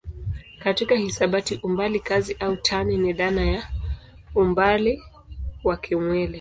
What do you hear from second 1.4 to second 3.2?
umbali kazi au tani ni